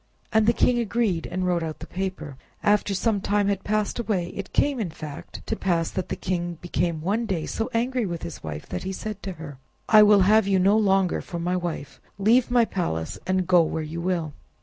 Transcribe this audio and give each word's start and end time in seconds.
And 0.33 0.47
the 0.47 0.51
king 0.51 0.79
agreed 0.79 1.27
and 1.27 1.45
wrote 1.45 1.61
out 1.61 1.77
the 1.77 1.85
paper. 1.85 2.35
After 2.63 2.95
some 2.95 3.21
time 3.21 3.49
had 3.49 3.63
passed 3.63 3.99
away, 3.99 4.29
it 4.29 4.51
came, 4.51 4.79
in 4.79 4.89
fact, 4.89 5.45
to 5.45 5.55
pass, 5.55 5.91
that 5.91 6.09
the 6.09 6.15
king 6.15 6.57
became 6.59 7.01
one 7.01 7.27
day 7.27 7.45
so 7.45 7.69
angry 7.71 8.07
with 8.07 8.23
his 8.23 8.41
wife, 8.41 8.67
that 8.69 8.81
he 8.81 8.93
said 8.93 9.21
to 9.21 9.33
her— 9.33 9.59
"I 9.87 10.01
will 10.01 10.21
have 10.21 10.47
you 10.47 10.57
no 10.57 10.75
longer 10.75 11.21
for 11.21 11.37
my 11.37 11.55
wife; 11.55 12.01
leave 12.17 12.49
my 12.49 12.65
palace, 12.65 13.19
and 13.27 13.45
go 13.45 13.61
where 13.61 13.83
you 13.83 14.01
will." 14.01 14.33